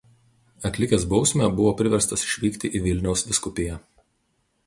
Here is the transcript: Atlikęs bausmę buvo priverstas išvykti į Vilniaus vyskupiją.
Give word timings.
Atlikęs 0.69 1.03
bausmę 1.11 1.49
buvo 1.59 1.73
priverstas 1.83 2.25
išvykti 2.29 2.73
į 2.79 2.83
Vilniaus 2.87 3.27
vyskupiją. 3.31 3.79